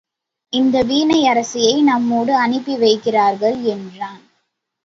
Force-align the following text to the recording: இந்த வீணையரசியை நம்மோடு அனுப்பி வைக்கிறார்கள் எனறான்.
இந்த 0.53 0.83
வீணையரசியை 0.83 1.83
நம்மோடு 1.83 2.35
அனுப்பி 2.35 2.75
வைக்கிறார்கள் 2.75 3.57
எனறான். 3.65 4.21